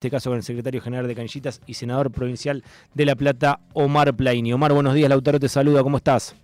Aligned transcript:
este 0.00 0.10
caso 0.10 0.30
con 0.30 0.38
el 0.38 0.42
secretario 0.42 0.80
general 0.80 1.06
de 1.06 1.14
Canillitas 1.14 1.60
y 1.66 1.74
senador 1.74 2.10
provincial 2.10 2.64
de 2.94 3.04
La 3.04 3.16
Plata, 3.16 3.60
Omar 3.74 4.14
Plaini. 4.14 4.50
Omar, 4.50 4.72
buenos 4.72 4.94
días, 4.94 5.10
Lautaro 5.10 5.38
te 5.38 5.46
saluda, 5.46 5.82
¿cómo 5.82 5.98
estás? 5.98 6.34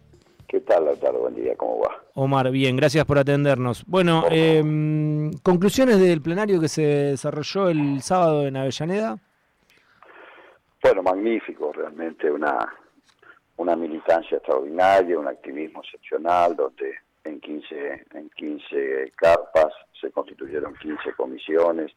¿Qué 0.47 0.61
tal, 0.61 0.85
Lautaro? 0.85 1.21
Buen 1.21 1.37
día, 1.37 1.57
¿cómo 1.57 1.81
va? 1.81 2.03
Omar, 2.17 2.51
bien, 2.51 2.77
gracias 2.77 3.07
por 3.07 3.17
atendernos. 3.17 3.83
Bueno, 3.87 4.27
em, 4.31 5.33
conclusiones 5.43 5.99
del 5.99 6.21
plenario 6.21 6.61
que 6.61 6.69
se 6.69 6.83
desarrolló 6.83 7.71
el 7.71 8.03
sábado 8.03 8.47
en 8.47 8.59
Avellaneda. 8.59 9.17
Bueno, 10.83 11.03
magnífico, 11.03 11.73
realmente 11.73 12.31
una, 12.31 12.59
una 13.57 13.75
militancia 13.75 14.37
extraordinaria, 14.37 15.19
un 15.19 15.29
activismo 15.29 15.81
excepcional, 15.83 16.55
donde 16.57 16.93
en 17.25 17.41
15, 17.41 18.05
en 18.17 18.29
15 18.37 19.13
carpas 19.17 19.73
se 19.99 20.11
constituyeron 20.11 20.75
15 20.75 21.15
comisiones, 21.17 21.91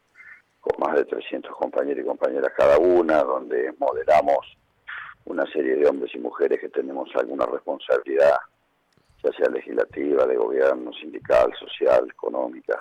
con 0.60 0.78
más 0.78 0.96
de 0.96 1.04
300 1.04 1.54
compañeros 1.56 2.04
y 2.04 2.06
compañeras 2.06 2.52
cada 2.56 2.78
una, 2.78 3.22
donde 3.22 3.72
moderamos 3.78 4.56
una 5.24 5.46
serie 5.46 5.76
de 5.76 5.86
hombres 5.86 6.14
y 6.14 6.18
mujeres 6.18 6.60
que 6.60 6.68
tenemos 6.68 7.08
alguna 7.14 7.46
responsabilidad, 7.46 8.36
ya 9.22 9.32
sea 9.32 9.48
legislativa, 9.50 10.26
de 10.26 10.36
gobierno, 10.36 10.92
sindical, 10.92 11.52
social, 11.58 12.08
económica. 12.10 12.80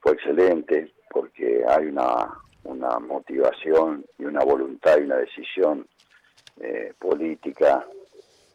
Fue 0.00 0.12
excelente 0.12 0.92
porque 1.10 1.64
hay 1.66 1.86
una, 1.86 2.34
una 2.64 2.98
motivación 2.98 4.04
y 4.18 4.24
una 4.24 4.44
voluntad 4.44 4.98
y 4.98 5.02
una 5.04 5.16
decisión 5.16 5.86
eh, 6.60 6.92
política 6.98 7.86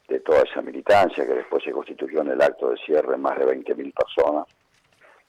de 0.08 0.20
toda 0.20 0.42
esa 0.42 0.62
militancia 0.62 1.26
que 1.26 1.36
después 1.36 1.64
se 1.64 1.72
constituyó 1.72 2.22
en 2.22 2.32
el 2.32 2.42
acto 2.42 2.70
de 2.70 2.78
cierre 2.78 3.18
más 3.18 3.38
de 3.40 3.46
20.000 3.46 3.94
personas, 3.94 4.48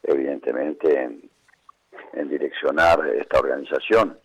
evidentemente 0.03 1.01
en, 1.01 1.31
en 2.13 2.29
direccionar 2.29 3.07
esta 3.09 3.39
organización, 3.39 4.19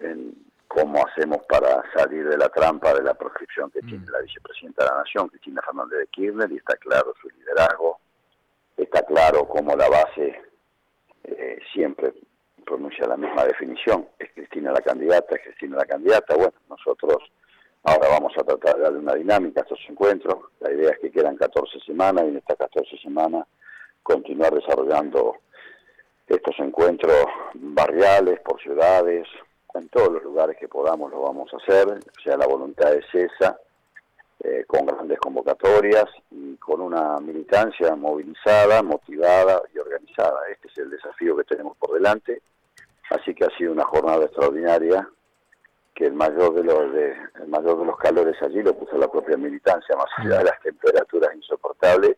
en 0.00 0.34
cómo 0.68 1.04
hacemos 1.04 1.38
para 1.48 1.82
salir 1.96 2.28
de 2.28 2.38
la 2.38 2.48
trampa 2.48 2.94
de 2.94 3.02
la 3.02 3.14
proscripción 3.14 3.70
que 3.70 3.80
tiene 3.80 4.06
mm. 4.06 4.10
la 4.12 4.20
vicepresidenta 4.20 4.84
de 4.84 4.90
la 4.90 4.98
Nación, 4.98 5.28
Cristina 5.28 5.62
Fernández 5.62 5.98
de 5.98 6.06
Kirchner, 6.06 6.52
y 6.52 6.56
está 6.58 6.76
claro 6.76 7.12
su 7.20 7.28
liderazgo, 7.28 7.98
está 8.76 9.02
claro 9.02 9.48
cómo 9.48 9.74
la 9.74 9.88
base 9.88 10.40
eh, 11.24 11.58
siempre 11.72 12.14
pronuncia 12.64 13.06
la 13.08 13.16
misma 13.16 13.44
definición, 13.44 14.08
es 14.18 14.30
Cristina 14.32 14.70
la 14.70 14.80
candidata, 14.80 15.34
es 15.34 15.42
Cristina 15.42 15.76
la 15.76 15.86
candidata, 15.86 16.36
bueno, 16.36 16.54
nosotros 16.68 17.18
ahora 17.82 18.08
vamos 18.08 18.32
a 18.38 18.44
tratar 18.44 18.76
de 18.76 18.82
darle 18.82 18.98
una 19.00 19.14
dinámica 19.14 19.60
a 19.60 19.64
estos 19.64 19.80
encuentros, 19.88 20.36
la 20.60 20.70
idea 20.70 20.90
es 20.90 20.98
que 21.00 21.10
quedan 21.10 21.36
14 21.36 21.80
semanas 21.80 22.24
y 22.26 22.28
en 22.28 22.36
estas 22.36 22.56
14 22.58 22.96
semanas 22.98 23.46
continuar 24.04 24.54
desarrollando 24.54 25.36
estos 26.30 26.54
encuentros 26.60 27.24
barriales, 27.54 28.40
por 28.40 28.60
ciudades, 28.62 29.26
en 29.74 29.88
todos 29.88 30.12
los 30.12 30.22
lugares 30.22 30.56
que 30.58 30.68
podamos 30.68 31.10
lo 31.10 31.22
vamos 31.22 31.52
a 31.52 31.56
hacer, 31.56 31.88
o 31.88 32.22
sea, 32.22 32.36
la 32.36 32.46
voluntad 32.46 32.92
es 32.94 33.06
esa, 33.12 33.58
eh, 34.42 34.64
con 34.66 34.86
grandes 34.86 35.18
convocatorias 35.18 36.06
y 36.30 36.56
con 36.56 36.80
una 36.80 37.18
militancia 37.18 37.94
movilizada, 37.94 38.82
motivada 38.82 39.62
y 39.74 39.78
organizada. 39.78 40.40
Este 40.50 40.68
es 40.68 40.78
el 40.78 40.90
desafío 40.90 41.36
que 41.36 41.44
tenemos 41.44 41.76
por 41.76 41.92
delante, 41.94 42.40
así 43.10 43.34
que 43.34 43.44
ha 43.44 43.56
sido 43.58 43.72
una 43.72 43.84
jornada 43.84 44.24
extraordinaria 44.24 45.08
que 45.94 46.06
el 46.06 46.14
mayor 46.14 46.54
de 46.54 46.64
los 46.64 46.94
el 46.94 47.48
mayor 47.48 47.80
de 47.80 47.84
los 47.84 47.98
calores 47.98 48.40
allí 48.40 48.62
lo 48.62 48.74
puso 48.74 48.96
la 48.96 49.08
propia 49.08 49.36
militancia, 49.36 49.96
más 49.96 50.06
allá 50.16 50.38
de 50.38 50.44
las 50.44 50.60
temperaturas 50.60 51.34
insoportables 51.34 52.16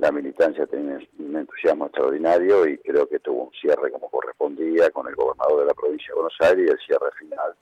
la 0.00 0.10
militancia 0.10 0.66
tiene 0.66 1.06
un 1.18 1.36
entusiasmo 1.36 1.86
extraordinario 1.86 2.66
y 2.66 2.78
creo 2.78 3.06
que 3.06 3.18
tuvo 3.18 3.44
un 3.44 3.52
cierre 3.52 3.90
como 3.92 4.08
correspondía 4.08 4.90
con 4.90 5.06
el 5.06 5.14
gobernador 5.14 5.60
de 5.60 5.66
la 5.66 5.74
provincia 5.74 6.08
de 6.08 6.14
Buenos 6.14 6.36
Aires 6.40 6.66
y 6.66 6.70
el 6.70 6.78
cierre 6.78 7.10
final 7.18 7.54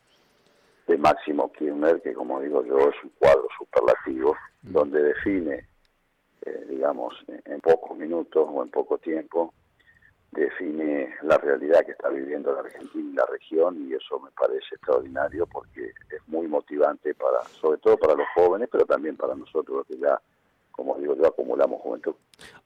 de 0.87 0.99
Máximo 0.99 1.53
Kirchner, 1.53 2.01
que 2.01 2.15
como 2.15 2.41
digo 2.41 2.65
yo 2.65 2.79
es 2.79 2.95
un 3.03 3.11
cuadro 3.19 3.49
superlativo, 3.59 4.37
mm. 4.63 4.73
donde 4.73 5.03
define, 5.03 5.67
eh, 6.47 6.67
digamos, 6.69 7.15
en 7.27 7.61
pocos 7.61 7.99
minutos 7.99 8.49
o 8.49 8.63
en 8.63 8.71
poco 8.71 8.99
tiempo, 8.99 9.53
define 10.31 11.15
la 11.23 11.39
realidad 11.39 11.85
que 11.85 11.93
está 11.93 12.09
viviendo 12.09 12.53
la 12.53 12.61
Argentina 12.61 13.11
y 13.11 13.17
la 13.17 13.27
región 13.27 13.89
y 13.89 13.95
eso 13.95 14.21
me 14.21 14.31
parece 14.31 14.77
extraordinario 14.77 15.47
porque 15.47 15.87
es 15.87 16.29
muy 16.29 16.47
motivante 16.47 17.15
para, 17.15 17.43
sobre 17.61 17.79
todo 17.79 17.97
para 17.97 18.15
los 18.15 18.27
jóvenes, 18.37 18.69
pero 18.71 18.85
también 18.85 19.17
para 19.17 19.35
nosotros 19.35 19.87
que 19.89 19.99
ya 19.99 20.21
como 20.79 20.95
digo 20.95 21.17
yo, 21.17 21.27
acumulamos 21.27 21.81
juventud. 21.83 22.15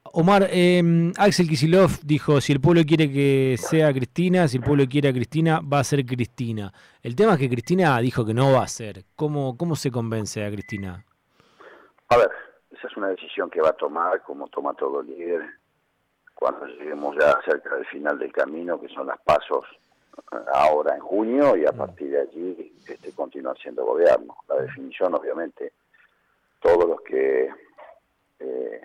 Omar, 0.03 0.47
eh, 0.51 1.11
Axel 1.17 1.47
Kisilov 1.47 1.89
dijo, 2.03 2.39
si 2.41 2.53
el 2.53 2.61
pueblo 2.61 2.83
quiere 2.87 3.11
que 3.11 3.55
sea 3.57 3.91
Cristina, 3.91 4.47
si 4.47 4.57
el 4.57 4.63
pueblo 4.63 4.85
quiere 4.87 5.09
a 5.09 5.13
Cristina, 5.13 5.61
va 5.61 5.79
a 5.79 5.83
ser 5.83 6.05
Cristina. 6.05 6.71
El 7.01 7.15
tema 7.15 7.33
es 7.33 7.39
que 7.39 7.49
Cristina 7.49 7.97
dijo 7.97 8.23
que 8.23 8.35
no 8.35 8.53
va 8.53 8.61
a 8.61 8.67
ser. 8.67 9.05
¿Cómo, 9.15 9.57
cómo 9.57 9.75
se 9.75 9.89
convence 9.89 10.45
a 10.45 10.51
Cristina? 10.51 11.03
A 12.09 12.17
ver, 12.17 12.29
esa 12.69 12.85
es 12.87 12.95
una 12.95 13.07
decisión 13.07 13.49
que 13.49 13.61
va 13.61 13.69
a 13.69 13.77
tomar, 13.77 14.21
como 14.21 14.47
toma 14.49 14.75
todo 14.75 15.01
líder, 15.01 15.41
cuando 16.35 16.67
lleguemos 16.67 17.15
ya 17.19 17.35
cerca 17.43 17.73
del 17.73 17.85
final 17.87 18.19
del 18.19 18.31
camino, 18.31 18.79
que 18.79 18.89
son 18.89 19.07
las 19.07 19.19
pasos 19.21 19.65
eh, 20.33 20.35
ahora 20.53 20.93
en 20.93 21.01
junio, 21.01 21.57
y 21.57 21.65
a 21.65 21.71
mm. 21.71 21.77
partir 21.77 22.11
de 22.11 22.21
allí 22.21 22.75
este, 22.87 23.11
continuar 23.13 23.57
siendo 23.57 23.83
gobierno. 23.83 24.37
La 24.47 24.61
definición, 24.61 25.15
obviamente, 25.15 25.73
todos 26.61 26.87
los 26.87 27.01
que 27.01 27.49
eh, 28.43 28.81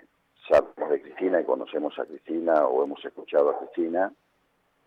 sabemos 0.47 0.89
de 0.89 1.01
Cristina 1.01 1.41
y 1.41 1.43
conocemos 1.43 1.97
a 1.99 2.05
Cristina 2.05 2.65
o 2.65 2.83
hemos 2.83 3.03
escuchado 3.03 3.49
a 3.49 3.59
Cristina, 3.59 4.11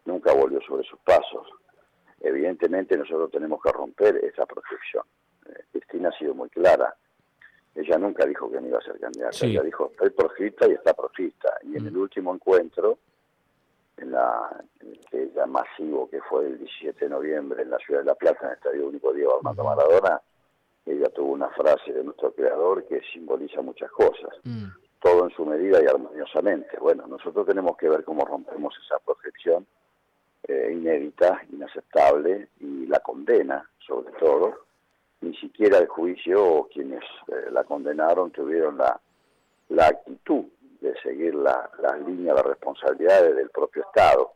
nunca 0.06 0.32
volvió 0.32 0.60
sobre 0.62 0.84
sus 0.84 0.98
pasos. 1.00 1.46
Evidentemente 2.20 2.96
nosotros 2.96 3.30
tenemos 3.30 3.60
que 3.62 3.70
romper 3.70 4.16
esa 4.24 4.46
protección. 4.46 5.04
Eh, 5.46 5.64
Cristina 5.72 6.08
ha 6.08 6.18
sido 6.18 6.34
muy 6.34 6.48
clara. 6.48 6.94
Ella 7.74 7.98
nunca 7.98 8.26
dijo 8.26 8.50
que 8.50 8.60
no 8.60 8.68
iba 8.68 8.78
a 8.78 8.82
ser 8.82 8.98
candidata. 8.98 9.46
Ella 9.46 9.62
dijo, 9.62 9.90
estoy 9.92 10.10
proscrita 10.10 10.68
y 10.68 10.72
está 10.72 10.94
proscrita. 10.94 11.58
Y 11.62 11.76
en 11.76 11.86
el 11.86 11.92
mm. 11.92 12.00
último 12.00 12.34
encuentro, 12.34 12.98
en, 13.96 14.12
la, 14.12 14.64
masivo 15.46 16.08
que 16.08 16.20
fue 16.22 16.46
el 16.46 16.58
17 16.58 17.04
de 17.04 17.10
noviembre 17.10 17.62
en 17.62 17.70
la 17.70 17.78
ciudad 17.78 18.00
de 18.00 18.06
La 18.06 18.14
Plata, 18.14 18.38
en 18.42 18.48
el 18.48 18.54
Estadio 18.54 18.88
Único 18.88 19.12
Diego 19.12 19.36
Armando 19.36 19.64
Maradona, 19.64 20.20
ella 20.86 21.08
tuvo 21.10 21.32
una 21.32 21.48
frase 21.50 21.92
de 21.92 22.04
nuestro 22.04 22.32
creador 22.32 22.84
que 22.86 23.00
simboliza 23.12 23.62
muchas 23.62 23.90
cosas, 23.92 24.36
mm. 24.44 24.66
todo 25.00 25.24
en 25.24 25.30
su 25.30 25.44
medida 25.46 25.82
y 25.82 25.86
armoniosamente. 25.86 26.76
Bueno, 26.78 27.06
nosotros 27.06 27.46
tenemos 27.46 27.76
que 27.76 27.88
ver 27.88 28.04
cómo 28.04 28.24
rompemos 28.24 28.74
esa 28.84 28.98
proyección 28.98 29.66
eh, 30.48 30.70
inédita, 30.72 31.40
inaceptable 31.52 32.48
y 32.60 32.86
la 32.86 33.00
condena, 33.00 33.68
sobre 33.86 34.10
todo. 34.18 34.66
Ni 35.20 35.36
siquiera 35.36 35.78
el 35.78 35.86
juicio 35.86 36.44
o 36.44 36.68
quienes 36.68 37.04
eh, 37.28 37.50
la 37.52 37.62
condenaron 37.62 38.32
tuvieron 38.32 38.76
la, 38.76 39.00
la 39.68 39.86
actitud 39.86 40.46
de 40.80 40.94
seguir 41.00 41.36
las 41.36 41.70
la 41.78 41.96
líneas 41.96 42.36
de 42.36 42.42
responsabilidades 42.42 43.36
del 43.36 43.50
propio 43.50 43.82
Estado. 43.82 44.32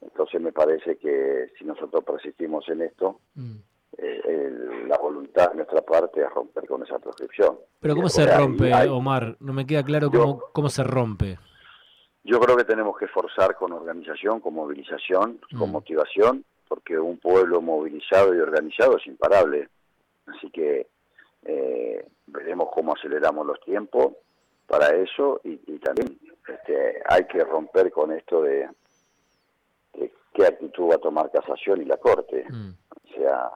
Entonces 0.00 0.40
me 0.40 0.52
parece 0.52 0.96
que 0.96 1.50
si 1.58 1.64
nosotros 1.64 2.04
persistimos 2.04 2.68
en 2.68 2.82
esto, 2.82 3.18
mm. 3.34 3.56
Eh, 3.96 4.84
la 4.88 4.98
voluntad 4.98 5.50
de 5.50 5.56
nuestra 5.56 5.82
parte 5.82 6.20
es 6.22 6.30
romper 6.30 6.66
con 6.66 6.82
esa 6.82 6.98
proscripción. 6.98 7.58
Pero 7.80 7.94
¿cómo 7.94 8.08
se 8.08 8.26
rompe, 8.26 8.72
Omar? 8.88 9.36
No 9.40 9.52
me 9.52 9.66
queda 9.66 9.82
claro 9.82 10.10
cómo, 10.10 10.40
cómo 10.52 10.68
se 10.68 10.82
rompe. 10.82 11.38
Yo 12.24 12.40
creo 12.40 12.56
que 12.56 12.64
tenemos 12.64 12.96
que 12.96 13.04
esforzar 13.04 13.54
con 13.54 13.72
organización, 13.72 14.40
con 14.40 14.54
movilización, 14.54 15.40
con 15.58 15.68
mm. 15.68 15.72
motivación, 15.72 16.44
porque 16.66 16.98
un 16.98 17.18
pueblo 17.18 17.60
movilizado 17.60 18.34
y 18.34 18.38
organizado 18.38 18.96
es 18.96 19.06
imparable. 19.06 19.68
Así 20.26 20.50
que 20.50 20.86
eh, 21.44 22.06
veremos 22.26 22.70
cómo 22.72 22.94
aceleramos 22.94 23.46
los 23.46 23.60
tiempos 23.60 24.14
para 24.66 24.88
eso 24.96 25.40
y, 25.44 25.56
también 25.78 26.18
este, 26.48 27.02
hay 27.06 27.26
que 27.26 27.44
romper 27.44 27.90
con 27.92 28.12
esto 28.12 28.40
de, 28.42 28.68
qué 30.32 30.46
actitud 30.46 30.90
va 30.90 30.94
a 30.94 30.98
tomar 30.98 31.30
casación 31.30 31.82
y 31.82 31.84
la 31.84 31.98
Corte. 31.98 32.46
Mm. 32.48 32.70
O 32.70 33.14
sea, 33.14 33.50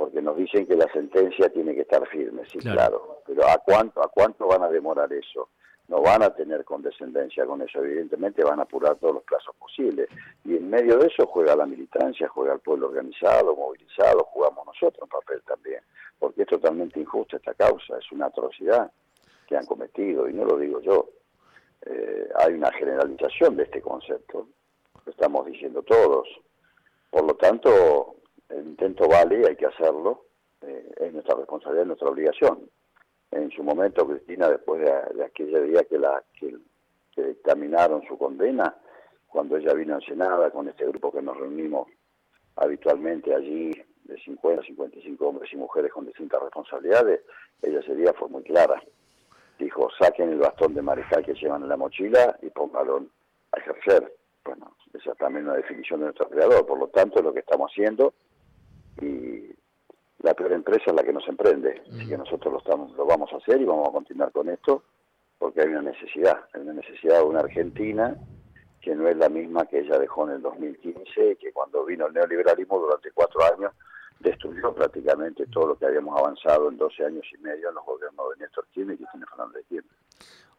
porque 0.00 0.22
nos 0.22 0.34
dicen 0.34 0.66
que 0.66 0.76
la 0.76 0.90
sentencia 0.90 1.50
tiene 1.50 1.74
que 1.74 1.82
estar 1.82 2.08
firme, 2.08 2.42
sí, 2.50 2.58
claro. 2.58 3.18
Pero 3.26 3.46
¿a 3.46 3.58
cuánto, 3.58 4.02
¿a 4.02 4.08
cuánto 4.08 4.46
van 4.46 4.62
a 4.62 4.68
demorar 4.70 5.12
eso? 5.12 5.50
No 5.88 6.00
van 6.00 6.22
a 6.22 6.34
tener 6.34 6.64
condescendencia 6.64 7.44
con 7.44 7.60
eso, 7.60 7.84
evidentemente 7.84 8.42
van 8.42 8.60
a 8.60 8.62
apurar 8.62 8.96
todos 8.96 9.16
los 9.16 9.24
plazos 9.24 9.54
posibles. 9.56 10.08
Y 10.46 10.56
en 10.56 10.70
medio 10.70 10.96
de 10.96 11.08
eso 11.08 11.26
juega 11.26 11.54
la 11.54 11.66
militancia, 11.66 12.28
juega 12.28 12.54
el 12.54 12.60
pueblo 12.60 12.88
organizado, 12.88 13.54
movilizado, 13.54 14.24
jugamos 14.24 14.64
nosotros 14.64 15.02
en 15.02 15.08
papel 15.10 15.42
también, 15.46 15.82
porque 16.18 16.42
es 16.42 16.48
totalmente 16.48 16.98
injusta 16.98 17.36
esta 17.36 17.52
causa, 17.52 17.98
es 17.98 18.10
una 18.10 18.26
atrocidad 18.26 18.90
que 19.46 19.58
han 19.58 19.66
cometido, 19.66 20.30
y 20.30 20.32
no 20.32 20.46
lo 20.46 20.56
digo 20.56 20.80
yo. 20.80 21.10
Eh, 21.82 22.26
hay 22.36 22.54
una 22.54 22.72
generalización 22.72 23.54
de 23.54 23.64
este 23.64 23.82
concepto, 23.82 24.48
lo 25.04 25.12
estamos 25.12 25.44
diciendo 25.44 25.82
todos. 25.82 26.26
Por 27.10 27.24
lo 27.26 27.34
tanto, 27.34 28.14
el 28.50 28.66
intento 28.66 29.08
vale, 29.08 29.46
hay 29.46 29.56
que 29.56 29.66
hacerlo, 29.66 30.24
eh, 30.62 30.92
es 30.96 31.12
nuestra 31.12 31.36
responsabilidad, 31.36 31.82
es 31.82 31.88
nuestra 31.88 32.08
obligación. 32.08 32.70
En 33.30 33.50
su 33.50 33.62
momento, 33.62 34.06
Cristina, 34.06 34.48
después 34.48 34.80
de, 34.80 35.24
aquella 35.24 35.60
día 35.60 35.84
que, 35.84 35.98
la, 35.98 36.22
que, 36.38 36.56
dictaminaron 37.16 38.02
su 38.08 38.18
condena, 38.18 38.74
cuando 39.28 39.56
ella 39.56 39.74
vino 39.74 39.96
a 39.96 40.00
Senada 40.00 40.50
con 40.50 40.68
este 40.68 40.86
grupo 40.86 41.12
que 41.12 41.22
nos 41.22 41.36
reunimos 41.36 41.88
habitualmente 42.56 43.34
allí 43.34 43.70
de 44.04 44.16
50, 44.24 44.64
55 44.64 45.26
hombres 45.26 45.52
y 45.52 45.56
mujeres 45.56 45.92
con 45.92 46.06
distintas 46.06 46.42
responsabilidades, 46.42 47.20
ella 47.62 47.82
sería 47.82 48.12
fue 48.14 48.28
muy 48.28 48.42
clara. 48.42 48.82
Dijo, 49.58 49.88
saquen 50.00 50.30
el 50.30 50.38
bastón 50.38 50.74
de 50.74 50.82
mariscal 50.82 51.24
que 51.24 51.34
llevan 51.34 51.62
en 51.62 51.68
la 51.68 51.76
mochila 51.76 52.36
y 52.42 52.48
póngalo 52.48 53.04
a 53.52 53.58
ejercer. 53.58 54.12
Bueno, 54.44 54.74
esa 54.94 55.12
es 55.12 55.18
también 55.18 55.44
una 55.44 55.56
definición 55.56 56.00
de 56.00 56.06
nuestro 56.06 56.28
creador, 56.28 56.66
por 56.66 56.78
lo 56.78 56.88
tanto 56.88 57.22
lo 57.22 57.32
que 57.32 57.40
estamos 57.40 57.70
haciendo 57.70 58.14
y 59.00 59.50
la 60.22 60.34
peor 60.34 60.52
empresa 60.52 60.84
es 60.86 60.94
la 60.94 61.02
que 61.02 61.12
nos 61.12 61.26
emprende, 61.28 61.82
así 61.90 62.08
que 62.08 62.18
nosotros 62.18 62.52
lo, 62.52 62.58
estamos, 62.58 62.92
lo 62.96 63.06
vamos 63.06 63.32
a 63.32 63.36
hacer 63.36 63.60
y 63.60 63.64
vamos 63.64 63.88
a 63.88 63.92
continuar 63.92 64.32
con 64.32 64.48
esto 64.48 64.82
porque 65.38 65.62
hay 65.62 65.68
una 65.68 65.82
necesidad, 65.82 66.44
hay 66.52 66.60
una 66.60 66.74
necesidad 66.74 67.18
de 67.18 67.24
una 67.24 67.40
Argentina 67.40 68.14
que 68.80 68.94
no 68.94 69.08
es 69.08 69.16
la 69.16 69.28
misma 69.28 69.64
que 69.66 69.80
ella 69.80 69.98
dejó 69.98 70.28
en 70.28 70.36
el 70.36 70.42
2015, 70.42 71.36
que 71.36 71.52
cuando 71.52 71.84
vino 71.84 72.06
el 72.06 72.12
neoliberalismo 72.12 72.78
durante 72.78 73.10
cuatro 73.12 73.40
años 73.44 73.72
destruyó 74.18 74.74
prácticamente 74.74 75.46
todo 75.46 75.68
lo 75.68 75.78
que 75.78 75.86
habíamos 75.86 76.18
avanzado 76.18 76.68
en 76.68 76.76
12 76.76 77.04
años 77.06 77.24
y 77.32 77.38
medio 77.38 77.70
en 77.70 77.74
los 77.74 77.84
gobiernos 77.84 78.26
de 78.30 78.44
Néstor 78.44 78.66
Kirchner 78.68 78.94
y 78.94 78.98
Cristina 78.98 79.26
Fernández 79.26 79.54
de 79.56 79.64
Kirchner. 79.64 79.96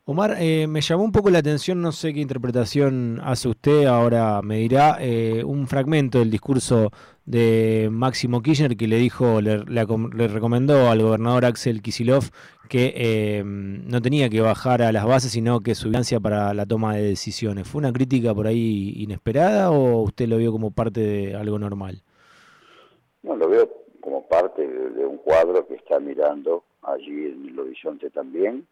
Omar, 0.05 0.35
eh, 0.39 0.65
me 0.67 0.81
llamó 0.81 1.03
un 1.03 1.11
poco 1.11 1.29
la 1.29 1.37
atención, 1.37 1.79
no 1.79 1.91
sé 1.91 2.11
qué 2.11 2.21
interpretación 2.21 3.19
hace 3.23 3.47
usted, 3.47 3.85
ahora 3.85 4.41
me 4.41 4.57
dirá, 4.57 4.97
eh, 4.99 5.43
un 5.43 5.67
fragmento 5.67 6.17
del 6.17 6.31
discurso 6.31 6.89
de 7.25 7.87
Máximo 7.91 8.41
Kirchner 8.41 8.75
que 8.75 8.87
le 8.87 8.97
dijo, 8.97 9.41
le, 9.41 9.57
recomendó 10.27 10.89
al 10.89 11.03
gobernador 11.03 11.45
Axel 11.45 11.83
Kisilov 11.83 12.31
que 12.67 12.93
eh, 12.95 13.43
no 13.45 14.01
tenía 14.01 14.27
que 14.29 14.41
bajar 14.41 14.81
a 14.81 14.91
las 14.91 15.05
bases, 15.05 15.33
sino 15.33 15.59
que 15.59 15.75
su 15.75 15.91
para 16.19 16.53
la 16.55 16.65
toma 16.65 16.95
de 16.95 17.03
decisiones. 17.03 17.67
¿Fue 17.67 17.79
una 17.79 17.93
crítica 17.93 18.33
por 18.33 18.47
ahí 18.47 18.93
inesperada 18.95 19.69
o 19.69 20.01
usted 20.01 20.27
lo 20.27 20.37
vio 20.37 20.51
como 20.51 20.71
parte 20.71 21.01
de 21.01 21.35
algo 21.35 21.59
normal? 21.59 22.01
No, 23.21 23.35
lo 23.35 23.47
veo 23.49 23.69
como 23.99 24.27
parte 24.27 24.67
de, 24.67 25.05
un 25.05 25.17
cuadro 25.17 25.67
que 25.67 25.75
está 25.75 25.99
mirando 25.99 26.63
allí 26.81 27.27
en 27.27 27.49
el 27.49 27.59
horizonte 27.59 28.09
también, 28.09 28.65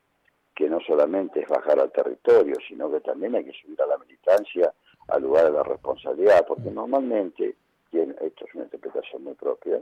que 0.60 0.70
no 0.70 0.82
solamente 0.82 1.40
es 1.40 1.48
bajar 1.48 1.80
al 1.80 1.90
territorio, 1.90 2.54
sino 2.68 2.92
que 2.92 3.00
también 3.00 3.34
hay 3.34 3.46
que 3.46 3.54
subir 3.54 3.82
a 3.82 3.86
la 3.86 3.98
militancia, 3.98 4.74
al 5.08 5.22
lugar 5.24 5.46
de 5.46 5.54
la 5.54 5.64
responsabilidad, 5.64 6.46
porque 6.46 6.70
normalmente, 6.70 7.56
esto 7.94 8.46
es 8.46 8.56
una 8.56 8.66
interpretación 8.66 9.24
muy 9.24 9.36
propia, 9.36 9.80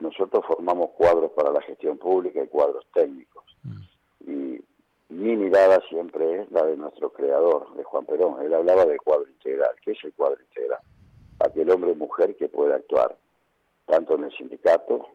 nosotros 0.00 0.46
formamos 0.46 0.92
cuadros 0.92 1.30
para 1.32 1.50
la 1.50 1.60
gestión 1.60 1.98
pública 1.98 2.42
y 2.42 2.46
cuadros 2.46 2.86
técnicos. 2.94 3.44
Y 4.20 4.64
mi 5.10 5.36
mirada 5.36 5.82
siempre 5.90 6.40
es 6.40 6.50
la 6.50 6.64
de 6.64 6.78
nuestro 6.78 7.12
creador, 7.12 7.76
de 7.76 7.84
Juan 7.84 8.06
Perón. 8.06 8.42
Él 8.42 8.54
hablaba 8.54 8.86
de 8.86 8.96
cuadro 8.96 9.28
integral. 9.28 9.76
¿Qué 9.84 9.92
es 9.92 9.98
el 10.04 10.14
cuadro 10.14 10.40
integral? 10.40 10.80
Aquel 11.40 11.70
hombre 11.70 11.92
o 11.92 11.94
mujer 11.94 12.34
que 12.36 12.48
puede 12.48 12.72
actuar 12.72 13.14
tanto 13.84 14.14
en 14.14 14.24
el 14.24 14.32
sindicato, 14.38 15.06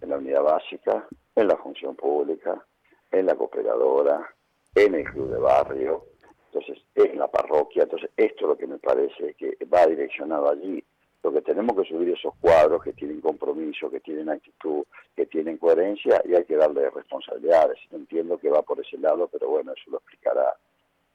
en 0.00 0.08
la 0.08 0.16
unidad 0.16 0.44
básica, 0.44 1.06
en 1.36 1.46
la 1.46 1.58
función 1.58 1.94
pública, 1.94 2.64
en 3.10 3.26
la 3.26 3.34
cooperadora, 3.34 4.34
en 4.74 4.94
el 4.94 5.04
club 5.04 5.30
de 5.30 5.38
barrio, 5.38 6.04
entonces 6.52 6.82
en 6.94 7.18
la 7.18 7.28
parroquia. 7.28 7.84
Entonces 7.84 8.10
esto 8.16 8.44
es 8.44 8.48
lo 8.48 8.56
que 8.56 8.66
me 8.66 8.78
parece 8.78 9.34
que 9.34 9.56
va 9.72 9.86
direccionado 9.86 10.50
allí. 10.50 10.82
Lo 11.22 11.32
que 11.32 11.42
tenemos 11.42 11.76
que 11.76 11.86
subir 11.86 12.10
esos 12.10 12.34
cuadros 12.40 12.82
que 12.82 12.94
tienen 12.94 13.20
compromiso, 13.20 13.90
que 13.90 14.00
tienen 14.00 14.30
actitud, 14.30 14.84
que 15.14 15.26
tienen 15.26 15.58
coherencia 15.58 16.22
y 16.24 16.34
hay 16.34 16.44
que 16.44 16.56
darle 16.56 16.88
responsabilidades. 16.88 17.78
Entiendo 17.90 18.38
que 18.38 18.48
va 18.48 18.62
por 18.62 18.80
ese 18.80 18.96
lado, 18.96 19.28
pero 19.28 19.50
bueno, 19.50 19.72
eso 19.72 19.90
lo 19.90 19.98
explicará 19.98 20.56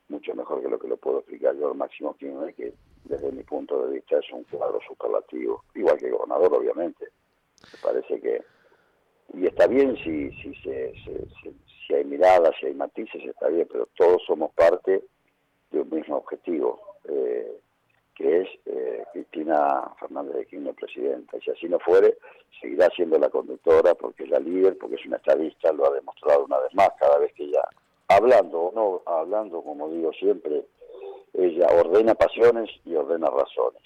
mucho 0.09 0.35
mejor 0.35 0.61
que 0.61 0.69
lo 0.69 0.79
que 0.79 0.87
lo 0.87 0.97
puedo 0.97 1.19
explicar 1.19 1.55
yo 1.55 1.69
al 1.69 1.75
máximo 1.75 2.15
que 2.15 2.73
desde 3.05 3.31
mi 3.31 3.43
punto 3.43 3.85
de 3.85 3.95
vista 3.95 4.19
es 4.19 4.31
un 4.31 4.43
cuadro 4.43 4.79
superlativo, 4.87 5.63
igual 5.73 5.97
que 5.97 6.07
el 6.07 6.13
gobernador 6.13 6.53
obviamente. 6.53 7.07
Me 7.71 7.79
parece 7.81 8.19
que, 8.19 8.43
y 9.33 9.45
está 9.47 9.67
bien 9.67 9.95
si, 9.97 10.31
si, 10.41 10.53
se, 10.61 10.93
si 11.85 11.93
hay 11.93 12.05
miradas, 12.05 12.51
si 12.59 12.67
hay 12.67 12.73
matices, 12.73 13.23
está 13.23 13.47
bien, 13.47 13.67
pero 13.71 13.87
todos 13.95 14.23
somos 14.25 14.51
parte 14.53 15.03
de 15.71 15.81
un 15.81 15.89
mismo 15.89 16.17
objetivo, 16.17 16.79
eh, 17.07 17.59
que 18.15 18.41
es 18.41 18.47
eh, 18.65 19.03
Cristina 19.13 19.91
Fernández 19.99 20.35
de 20.35 20.45
Kirchner 20.45 20.73
presidenta. 20.73 21.37
Y 21.37 21.41
si 21.41 21.51
así 21.51 21.67
no 21.67 21.79
fuere, 21.79 22.17
seguirá 22.61 22.89
siendo 22.95 23.19
la 23.19 23.29
conductora 23.29 23.93
porque 23.95 24.23
es 24.23 24.29
la 24.29 24.39
líder, 24.39 24.77
porque 24.77 24.95
es 24.95 25.05
una 25.05 25.17
estadista, 25.17 25.73
lo 25.73 25.87
ha 25.87 25.93
demostrado 25.93 26.45
una 26.45 26.59
vez 26.59 26.73
más, 26.73 26.89
cada 26.99 27.17
vez 27.19 27.33
que 27.33 27.43
ella, 27.43 27.63
hablando 28.07 28.59
o 28.59 28.71
no 28.73 29.11
hablando, 29.11 29.61
como 29.61 29.89
digo 29.89 30.13
siempre, 30.13 30.65
ella 31.33 31.67
ordena 31.67 32.15
pasiones 32.15 32.69
y 32.85 32.95
ordena 32.95 33.29
razones. 33.29 33.83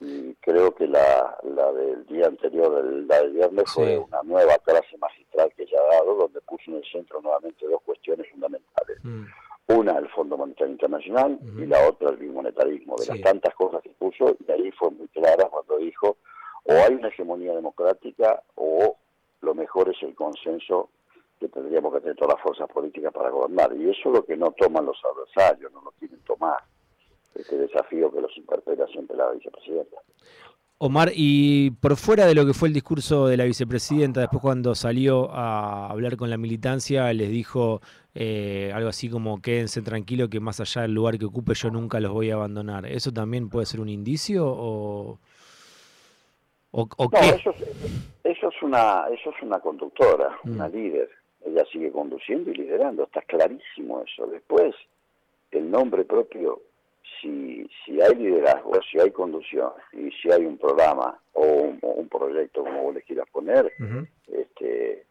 Y 0.00 0.34
creo 0.36 0.74
que 0.74 0.86
la, 0.86 1.36
la 1.42 1.72
del 1.72 2.06
día 2.06 2.26
anterior, 2.26 2.82
la 3.06 3.20
del 3.20 3.32
viernes, 3.32 3.70
fue 3.70 3.98
una 3.98 4.22
nueva 4.22 4.56
clase 4.58 4.96
magistral 4.98 5.52
que 5.54 5.64
ella 5.64 5.78
ha 5.78 5.96
dado, 5.96 6.14
donde 6.14 6.40
puso 6.40 6.70
en 6.70 6.78
el 6.78 6.84
centro 6.90 7.20
nuevamente 7.20 7.66
dos 7.68 7.82
cuestiones 7.82 8.26
fundamentales. 8.30 8.98
Mm. 9.02 9.24
Una, 9.68 9.98
el 9.98 10.08
Fondo 10.08 10.36
Monetario 10.36 10.72
Internacional, 10.72 11.38
y 11.42 11.66
la 11.66 11.86
otra, 11.86 12.08
el 12.10 12.16
bimonetarismo. 12.16 12.96
De 12.96 13.06
las 13.06 13.20
tantas 13.20 13.54
cosas 13.54 13.82
que 13.82 13.90
puso, 13.90 14.36
y 14.46 14.50
ahí 14.50 14.70
fue 14.72 14.90
muy 14.90 15.06
clara 15.08 15.48
cuando 15.48 15.76
dijo, 15.76 16.16
o 16.64 16.72
hay 16.72 16.94
una 16.94 17.08
hegemonía 17.08 17.54
democrática, 17.54 18.42
o 18.56 18.96
lo 19.42 19.54
mejor 19.54 19.90
es 19.90 20.02
el 20.02 20.14
consenso 20.14 20.88
que 21.38 21.48
tendríamos 21.48 21.92
que 21.94 22.00
tener 22.00 22.16
todas 22.16 22.34
las 22.34 22.42
fuerzas 22.42 22.68
políticas 22.68 23.12
para 23.12 23.30
gobernar. 23.30 23.72
Y 23.76 23.90
eso 23.90 24.08
es 24.08 24.14
lo 24.14 24.24
que 24.24 24.36
no 24.36 24.50
toman 24.52 24.86
los 24.86 24.98
adversarios, 25.04 25.72
no 25.72 25.82
lo 25.82 25.90
quieren 25.92 26.20
tomar. 26.20 26.58
Ese 27.34 27.56
desafío 27.56 28.12
que 28.12 28.20
los 28.20 28.36
interpela 28.36 28.86
siempre 28.88 29.16
la 29.16 29.30
vicepresidenta. 29.30 29.96
Omar, 30.78 31.10
y 31.14 31.72
por 31.72 31.96
fuera 31.96 32.26
de 32.26 32.34
lo 32.34 32.46
que 32.46 32.54
fue 32.54 32.68
el 32.68 32.74
discurso 32.74 33.26
de 33.26 33.36
la 33.36 33.44
vicepresidenta, 33.44 34.20
después 34.20 34.40
cuando 34.40 34.74
salió 34.74 35.30
a 35.30 35.90
hablar 35.90 36.16
con 36.16 36.30
la 36.30 36.38
militancia, 36.38 37.12
les 37.12 37.28
dijo 37.28 37.82
eh, 38.14 38.72
algo 38.74 38.88
así 38.88 39.10
como 39.10 39.42
quédense 39.42 39.82
tranquilo 39.82 40.30
que 40.30 40.40
más 40.40 40.58
allá 40.60 40.82
del 40.82 40.94
lugar 40.94 41.18
que 41.18 41.26
ocupe 41.26 41.52
yo 41.54 41.70
nunca 41.70 42.00
los 42.00 42.12
voy 42.12 42.30
a 42.30 42.34
abandonar. 42.34 42.86
¿Eso 42.86 43.12
también 43.12 43.50
puede 43.50 43.66
ser 43.66 43.80
un 43.80 43.90
indicio 43.90 44.46
o, 44.46 45.18
o, 46.70 46.88
no, 46.98 47.18
Eso, 47.18 47.52
eso, 48.24 48.48
es 48.48 48.62
una, 48.62 49.04
eso 49.12 49.30
es 49.36 49.42
una 49.42 49.60
conductora, 49.60 50.38
una 50.44 50.66
mm. 50.68 50.72
líder 50.72 51.10
ella 51.44 51.64
sigue 51.72 51.90
conduciendo 51.90 52.50
y 52.50 52.54
liderando, 52.54 53.04
está 53.04 53.22
clarísimo 53.22 54.02
eso. 54.02 54.26
Después, 54.26 54.74
el 55.50 55.70
nombre 55.70 56.04
propio, 56.04 56.60
si, 57.20 57.66
si 57.84 58.00
hay 58.00 58.14
liderazgo, 58.14 58.72
si 58.90 58.98
hay 58.98 59.10
conducción 59.10 59.72
y 59.92 60.10
si 60.12 60.30
hay 60.30 60.44
un 60.44 60.58
programa 60.58 61.20
o 61.32 61.44
un, 61.44 62.08
proyecto, 62.08 62.64
como 62.64 62.82
vos 62.82 62.94
le 62.94 63.02
quieras 63.02 63.26
poner, 63.30 63.72
este, 64.26 65.06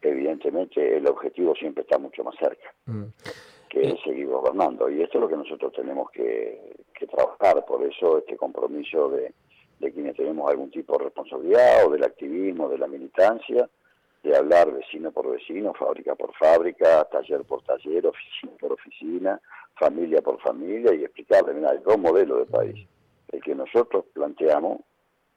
evidentemente 0.00 0.96
el 0.96 1.06
objetivo 1.06 1.54
siempre 1.54 1.82
está 1.82 1.98
mucho 1.98 2.22
más 2.22 2.34
cerca. 2.36 2.72
que 3.68 3.88
es 3.88 3.94
seguir 4.04 4.26
gobernando. 4.26 4.90
Y 4.90 5.02
esto 5.02 5.16
es 5.16 5.22
lo 5.22 5.28
que 5.28 5.36
nosotros 5.36 5.72
tenemos 5.72 6.10
que, 6.10 6.74
que 6.94 7.06
trabajar, 7.06 7.64
por 7.64 7.82
eso 7.82 8.18
este 8.18 8.36
compromiso 8.36 9.08
de, 9.08 9.32
de 9.82 9.92
quienes 9.92 10.14
tenemos 10.14 10.48
algún 10.50 10.70
tipo 10.70 10.96
de 10.96 11.04
responsabilidad 11.04 11.86
o 11.86 11.90
del 11.90 12.04
activismo, 12.04 12.68
de 12.68 12.78
la 12.78 12.86
militancia, 12.86 13.68
de 14.22 14.36
hablar 14.36 14.72
vecino 14.72 15.10
por 15.10 15.30
vecino, 15.30 15.74
fábrica 15.74 16.14
por 16.14 16.32
fábrica, 16.34 17.04
taller 17.10 17.44
por 17.44 17.62
taller, 17.64 18.06
oficina 18.06 18.52
por 18.60 18.72
oficina, 18.72 19.40
familia 19.78 20.22
por 20.22 20.40
familia 20.40 20.94
y 20.94 21.04
explicarle, 21.04 21.54
mira, 21.54 21.70
hay 21.70 21.78
dos 21.78 21.98
modelos 21.98 22.38
de 22.40 22.46
país. 22.46 22.88
El 23.32 23.42
que 23.42 23.54
nosotros 23.54 24.04
planteamos, 24.12 24.80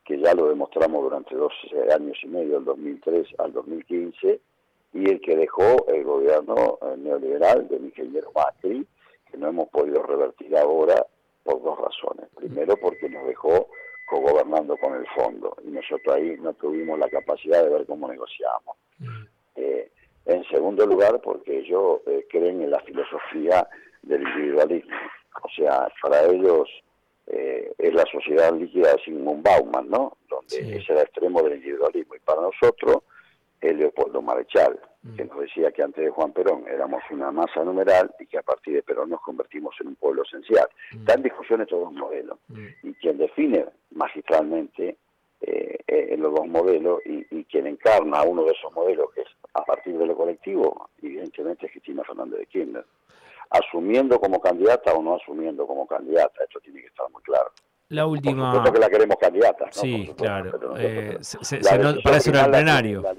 que 0.03 0.19
ya 0.19 0.35
lo 0.35 0.49
demostramos 0.49 1.01
durante 1.01 1.35
dos 1.35 1.53
años 1.91 2.17
y 2.21 2.27
medio, 2.27 2.55
del 2.55 2.65
2003 2.65 3.27
al 3.39 3.53
2015, 3.53 4.39
y 4.93 5.09
el 5.09 5.19
que 5.19 5.35
dejó 5.35 5.87
el 5.87 6.03
gobierno 6.03 6.77
eh, 6.81 6.95
neoliberal 6.97 7.67
del 7.67 7.85
ingeniero 7.85 8.31
Macri, 8.35 8.85
que 9.31 9.37
no 9.37 9.47
hemos 9.47 9.69
podido 9.69 10.03
revertir 10.03 10.55
ahora 10.55 11.05
por 11.43 11.61
dos 11.63 11.77
razones. 11.79 12.29
Primero, 12.35 12.77
porque 12.77 13.09
nos 13.09 13.25
dejó 13.27 13.67
gobernando 14.09 14.77
con 14.77 14.95
el 14.95 15.07
fondo 15.07 15.55
y 15.63 15.69
nosotros 15.69 16.15
ahí 16.15 16.37
no 16.39 16.53
tuvimos 16.53 16.99
la 16.99 17.09
capacidad 17.09 17.63
de 17.63 17.69
ver 17.69 17.85
cómo 17.85 18.07
negociamos. 18.07 18.77
Mm. 18.99 19.23
Eh, 19.55 19.91
en 20.25 20.43
segundo 20.45 20.85
lugar, 20.85 21.21
porque 21.21 21.59
ellos 21.59 22.01
eh, 22.07 22.25
creen 22.29 22.61
en 22.61 22.71
la 22.71 22.79
filosofía 22.79 23.67
del 24.01 24.21
individualismo. 24.21 24.95
O 25.43 25.49
sea, 25.55 25.87
para 26.01 26.23
ellos 26.23 26.69
eh, 27.27 27.73
es 27.77 27.93
la 27.93 28.05
sociedad 28.11 28.53
líquida 28.53 28.93
de 28.93 29.03
Sigmund 29.03 29.43
Bauman, 29.43 29.89
¿no? 29.89 30.17
Donde 30.29 30.59
ese 30.59 30.77
es 30.77 30.89
el 30.89 30.97
extremo 30.97 31.41
del 31.43 31.55
individualismo. 31.55 32.15
Y 32.15 32.19
para 32.19 32.41
nosotros, 32.41 33.03
el 33.61 33.77
Leopoldo 33.77 34.21
Marechal, 34.21 34.79
que 35.15 35.23
mm. 35.23 35.27
nos 35.27 35.39
decía 35.39 35.71
que 35.71 35.83
antes 35.83 36.03
de 36.03 36.09
Juan 36.09 36.31
Perón 36.31 36.65
éramos 36.67 37.01
una 37.11 37.31
masa 37.31 37.63
numeral 37.63 38.13
y 38.19 38.25
que 38.25 38.37
a 38.37 38.41
partir 38.41 38.73
de 38.73 38.83
Perón 38.83 39.09
nos 39.09 39.21
convertimos 39.21 39.75
en 39.81 39.87
un 39.87 39.95
pueblo 39.95 40.23
esencial. 40.23 40.67
Mm. 40.91 40.97
Están 40.97 41.17
en 41.17 41.23
discusión 41.23 41.61
estos 41.61 41.79
dos 41.79 41.93
modelos. 41.93 42.39
Mm. 42.47 42.67
Y 42.83 42.93
quien 42.95 43.17
define 43.17 43.65
magistralmente 43.91 44.97
eh, 45.41 45.77
eh, 45.87 46.15
los 46.17 46.33
dos 46.33 46.47
modelos 46.47 47.01
y, 47.05 47.43
quien 47.45 47.67
encarna 47.67 48.23
uno 48.23 48.43
de 48.43 48.51
esos 48.51 48.73
modelos, 48.73 49.13
que 49.13 49.21
es 49.21 49.27
a 49.53 49.63
partir 49.63 49.97
de 49.97 50.05
lo 50.05 50.17
colectivo, 50.17 50.89
evidentemente 51.01 51.67
es 51.67 51.71
Cristina 51.71 52.03
Fernández 52.03 52.39
de 52.39 52.45
Kirchner. 52.47 52.85
Asumiendo 53.51 54.19
como 54.19 54.41
candidata 54.41 54.93
o 54.93 55.01
no 55.01 55.15
asumiendo 55.15 55.65
como 55.67 55.87
candidata, 55.87 56.43
esto 56.43 56.59
tiene 56.59 56.81
que 56.81 56.87
estar 56.87 57.09
muy 57.11 57.21
claro. 57.21 57.51
La 57.89 58.07
última. 58.07 58.51
Por 58.51 58.73
que 58.73 58.79
la 58.79 58.89
queremos 58.89 59.15
candidata. 59.17 59.65
¿no? 59.65 59.71
Sí, 59.71 60.11
claro. 60.17 60.75
Eh, 60.77 61.17
se, 61.21 61.59
parece 62.03 62.31
un 62.31 62.51
plenario. 62.51 63.01
La, 63.01 63.13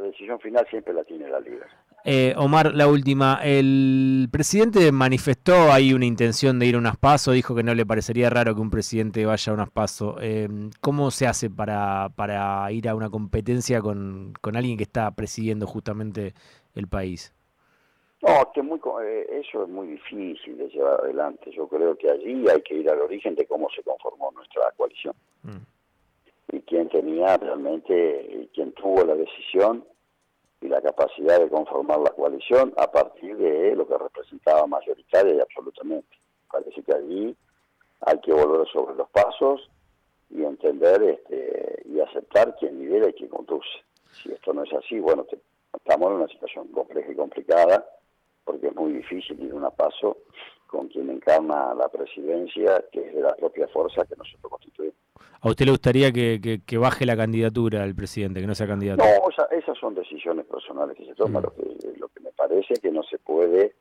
decisión 0.00 0.38
final 0.40 0.66
siempre 0.68 0.92
la 0.92 1.04
tiene 1.04 1.28
la 1.28 1.40
líder. 1.40 1.66
Eh, 2.06 2.34
Omar, 2.36 2.74
la 2.74 2.86
última. 2.86 3.40
El 3.42 4.28
presidente 4.30 4.92
manifestó 4.92 5.72
ahí 5.72 5.94
una 5.94 6.04
intención 6.04 6.58
de 6.58 6.66
ir 6.66 6.74
a 6.74 6.78
unas 6.78 6.98
pasos, 6.98 7.34
dijo 7.34 7.54
que 7.54 7.62
no 7.62 7.74
le 7.74 7.86
parecería 7.86 8.28
raro 8.28 8.54
que 8.54 8.60
un 8.60 8.70
presidente 8.70 9.24
vaya 9.24 9.52
a 9.52 9.54
unas 9.54 9.70
pasos. 9.70 10.16
Eh, 10.20 10.48
¿Cómo 10.80 11.10
se 11.10 11.26
hace 11.26 11.48
para, 11.48 12.10
para 12.14 12.70
ir 12.72 12.88
a 12.88 12.94
una 12.94 13.08
competencia 13.08 13.80
con, 13.80 14.34
con 14.40 14.56
alguien 14.56 14.76
que 14.76 14.82
está 14.82 15.10
presidiendo 15.12 15.66
justamente 15.66 16.34
el 16.74 16.88
país? 16.88 17.34
No, 18.20 18.52
que 18.54 18.62
muy, 18.62 18.80
eh, 19.02 19.40
eso 19.42 19.64
es 19.64 19.68
muy 19.68 19.86
difícil 19.88 20.56
de 20.56 20.68
llevar 20.68 21.00
adelante. 21.00 21.50
Yo 21.52 21.68
creo 21.68 21.96
que 21.96 22.10
allí 22.10 22.44
hay 22.48 22.62
que 22.62 22.74
ir 22.74 22.88
al 22.88 23.00
origen 23.00 23.34
de 23.34 23.46
cómo 23.46 23.68
se 23.74 23.82
conformó 23.82 24.30
nuestra 24.32 24.70
coalición. 24.76 25.14
Mm. 25.42 25.73
Y 26.54 26.60
quién 26.62 26.88
tenía 26.88 27.36
realmente, 27.36 28.48
quién 28.54 28.70
tuvo 28.74 29.04
la 29.04 29.16
decisión 29.16 29.84
y 30.60 30.68
la 30.68 30.80
capacidad 30.80 31.40
de 31.40 31.48
conformar 31.48 31.98
la 31.98 32.10
coalición 32.10 32.72
a 32.76 32.90
partir 32.92 33.36
de 33.36 33.74
lo 33.74 33.88
que 33.88 33.98
representaba 33.98 34.64
mayoritaria 34.68 35.34
y 35.34 35.40
absolutamente. 35.40 36.16
Parece 36.48 36.80
que 36.84 36.94
allí 36.94 37.36
hay 38.02 38.20
que 38.20 38.32
volver 38.32 38.68
sobre 38.68 38.94
los 38.94 39.08
pasos 39.10 39.68
y 40.30 40.44
entender 40.44 41.02
este, 41.02 41.82
y 41.86 41.98
aceptar 41.98 42.54
quién 42.60 42.78
lidera 42.78 43.08
y 43.08 43.14
quién 43.14 43.30
conduce. 43.30 43.82
Si 44.22 44.30
esto 44.30 44.54
no 44.54 44.62
es 44.62 44.72
así, 44.74 45.00
bueno, 45.00 45.26
estamos 45.72 46.08
en 46.08 46.16
una 46.18 46.28
situación 46.28 46.68
compleja 46.68 47.10
y 47.10 47.16
complicada 47.16 47.84
porque 48.44 48.68
es 48.68 48.76
muy 48.76 48.92
difícil 48.92 49.42
ir 49.42 49.52
un 49.52 49.68
paso 49.76 50.18
con 50.68 50.86
quien 50.86 51.10
encarna 51.10 51.74
la 51.74 51.88
presidencia, 51.88 52.84
que 52.92 53.08
es 53.08 53.14
de 53.14 53.22
la 53.22 53.34
propia 53.34 53.66
fuerza 53.68 54.04
que 54.04 54.14
nosotros 54.14 54.52
constituimos. 54.52 55.03
¿A 55.40 55.48
usted 55.48 55.66
le 55.66 55.72
gustaría 55.72 56.10
que, 56.10 56.60
que, 56.64 56.78
baje 56.78 57.04
la 57.04 57.16
candidatura 57.16 57.82
al 57.82 57.94
presidente, 57.94 58.40
que 58.40 58.46
no 58.46 58.54
sea 58.54 58.66
candidato? 58.66 59.04
No, 59.04 59.28
esas 59.50 59.76
son 59.78 59.94
decisiones 59.94 60.46
personales 60.46 60.96
que 60.96 61.04
se 61.04 61.14
toman. 61.14 61.42
Mm. 61.42 61.44
Lo, 61.44 61.54
que, 61.54 61.98
lo 61.98 62.08
que 62.08 62.20
me 62.20 62.32
parece 62.32 62.74
que 62.80 62.90
no 62.90 63.02
se 63.02 63.18
puede 63.18 63.74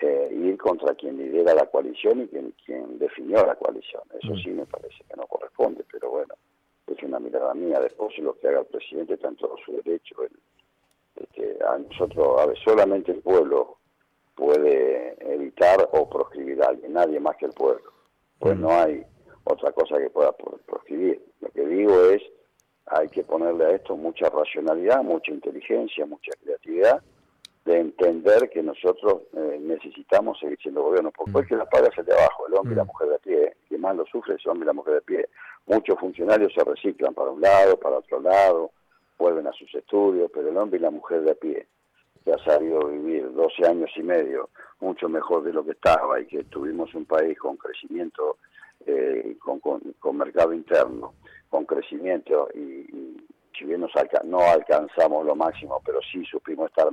eh, 0.00 0.28
ir 0.32 0.58
contra 0.58 0.94
quien 0.94 1.16
lidera 1.16 1.54
la 1.54 1.66
coalición 1.66 2.22
y 2.22 2.26
quien, 2.26 2.52
quien 2.64 2.98
definió 2.98 3.46
la 3.46 3.54
coalición. 3.54 4.02
Eso 4.20 4.32
mm. 4.32 4.38
sí 4.38 4.50
me 4.50 4.66
parece 4.66 5.04
que 5.08 5.16
no 5.16 5.26
corresponde, 5.28 5.84
pero 5.90 6.10
bueno, 6.10 6.34
es 6.88 7.02
una 7.04 7.20
mirada 7.20 7.54
mía. 7.54 7.78
Después 7.78 8.18
lo 8.18 8.36
que 8.38 8.48
haga 8.48 8.60
el 8.60 8.66
presidente 8.66 9.14
está 9.14 9.28
en 9.28 9.36
todo 9.36 9.56
su 9.64 9.72
derecho. 9.72 10.16
El, 10.24 10.32
a 11.64 11.78
nosotros, 11.78 12.40
a 12.40 12.46
ver, 12.46 12.58
solamente 12.64 13.12
el 13.12 13.20
pueblo 13.20 13.78
puede 14.34 15.16
evitar 15.32 15.88
o 15.92 16.08
proscribir 16.08 16.62
a 16.62 16.68
alguien, 16.68 16.92
nadie 16.92 17.20
más 17.20 17.36
que 17.36 17.46
el 17.46 17.52
pueblo. 17.52 17.92
Pues 18.38 18.58
no 18.58 18.70
hay 18.72 19.06
otra 19.44 19.72
cosa 19.72 19.98
que 19.98 20.10
pueda 20.10 20.32
proscribir. 20.32 21.22
Lo 21.40 21.48
que 21.50 21.66
digo 21.66 22.10
es, 22.10 22.22
hay 22.86 23.08
que 23.08 23.22
ponerle 23.22 23.64
a 23.64 23.70
esto 23.70 23.96
mucha 23.96 24.28
racionalidad, 24.28 25.02
mucha 25.02 25.30
inteligencia, 25.32 26.06
mucha 26.06 26.32
creatividad, 26.42 27.02
de 27.64 27.80
entender 27.80 28.50
que 28.50 28.62
nosotros 28.62 29.22
eh, 29.34 29.58
necesitamos 29.60 30.38
seguir 30.38 30.58
siendo 30.60 30.82
gobierno, 30.82 31.10
porque 31.10 31.40
es 31.40 31.46
que 31.48 31.56
la 31.56 31.66
paga 31.66 31.88
es 31.88 32.06
de 32.06 32.12
abajo, 32.12 32.46
el 32.46 32.54
hombre 32.54 32.74
y 32.74 32.76
la 32.76 32.84
mujer 32.84 33.08
de 33.08 33.18
pie, 33.20 33.56
que 33.68 33.78
más 33.78 33.96
lo 33.96 34.04
sufre 34.06 34.34
es 34.34 34.44
el 34.44 34.50
hombre 34.50 34.64
y 34.64 34.68
la 34.68 34.72
mujer 34.74 34.94
de 34.94 35.00
pie. 35.00 35.28
Muchos 35.66 35.98
funcionarios 35.98 36.52
se 36.52 36.62
reciclan 36.62 37.14
para 37.14 37.30
un 37.30 37.40
lado, 37.40 37.78
para 37.78 37.98
otro 37.98 38.20
lado, 38.20 38.70
vuelven 39.18 39.46
a 39.46 39.52
sus 39.52 39.74
estudios, 39.74 40.30
pero 40.34 40.50
el 40.50 40.56
hombre 40.58 40.78
y 40.78 40.82
la 40.82 40.90
mujer 40.90 41.22
de 41.22 41.34
pie 41.34 41.66
que 42.24 42.32
ha 42.32 42.38
sabido 42.38 42.88
vivir 42.88 43.32
12 43.32 43.66
años 43.66 43.90
y 43.96 44.02
medio 44.02 44.48
mucho 44.80 45.08
mejor 45.08 45.44
de 45.44 45.52
lo 45.52 45.64
que 45.64 45.72
estaba 45.72 46.20
y 46.20 46.26
que 46.26 46.44
tuvimos 46.44 46.94
un 46.94 47.04
país 47.04 47.38
con 47.38 47.56
crecimiento, 47.56 48.38
eh, 48.86 49.36
con, 49.38 49.60
con, 49.60 50.16
mercado 50.16 50.52
interno, 50.52 51.14
con 51.48 51.64
crecimiento 51.64 52.48
y, 52.54 53.16
si 53.56 53.64
bien 53.64 53.80
nos 53.80 53.92
no 54.24 54.40
alcanzamos 54.40 55.24
lo 55.24 55.36
máximo, 55.36 55.80
pero 55.84 56.00
sí 56.10 56.24
supimos 56.24 56.70
estar 56.70 56.88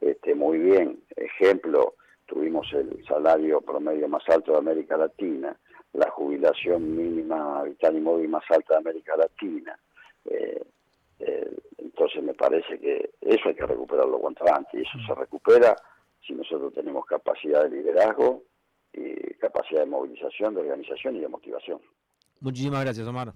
este, 0.00 0.34
muy 0.34 0.58
bien. 0.58 1.00
Ejemplo, 1.14 1.94
tuvimos 2.26 2.66
el 2.72 3.04
salario 3.06 3.60
promedio 3.60 4.08
más 4.08 4.28
alto 4.28 4.52
de 4.52 4.58
América 4.58 4.96
Latina, 4.96 5.56
la 5.92 6.10
jubilación 6.10 6.96
mínima 6.96 7.62
vital 7.62 7.96
y 7.96 8.00
móvil 8.00 8.28
más 8.28 8.44
alta 8.50 8.74
de 8.74 8.80
América 8.80 9.16
Latina. 9.16 9.78
Eh, 10.24 10.62
eh, 11.20 11.50
entonces 11.78 12.22
me 12.22 12.34
parece 12.34 12.78
que 12.78 13.10
eso 13.20 13.48
hay 13.48 13.54
que 13.54 13.66
recuperarlo 13.66 14.18
cuanto 14.18 14.44
antes 14.52 14.74
y 14.74 14.82
eso 14.82 14.98
se 15.06 15.14
recupera 15.14 15.76
si 16.26 16.32
nosotros 16.34 16.72
tenemos 16.74 17.06
capacidad 17.06 17.64
de 17.64 17.70
liderazgo 17.70 18.42
y 18.92 19.34
capacidad 19.34 19.80
de 19.80 19.86
movilización, 19.86 20.54
de 20.54 20.60
organización 20.60 21.16
y 21.16 21.20
de 21.20 21.28
motivación. 21.28 21.80
Muchísimas 22.40 22.82
gracias, 22.82 23.06
Omar. 23.06 23.32